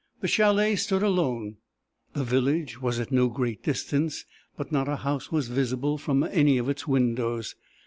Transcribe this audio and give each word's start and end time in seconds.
"The 0.21 0.27
chalet 0.27 0.77
stood 0.77 1.03
alone. 1.03 1.57
The 2.13 2.23
village 2.23 2.81
was 2.81 2.99
at 2.99 3.11
no 3.11 3.27
great 3.29 3.61
distance, 3.61 4.25
but 4.57 4.71
not 4.71 4.89
a 4.89 4.95
house 4.95 5.31
was 5.31 5.47
visible 5.47 5.99
from 5.99 6.23
any 6.23 6.57
of 6.57 6.69
its 6.69 6.87
windows. 6.87 7.53